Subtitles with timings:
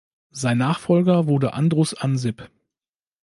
[0.31, 2.49] Sein Nachfolger wurde Andrus Ansip.